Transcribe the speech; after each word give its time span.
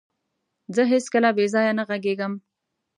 زه 0.75 0.81
هيڅکله 0.91 1.29
بيځايه 1.37 1.71
نه 1.77 1.83
غږيږم. 1.89 2.33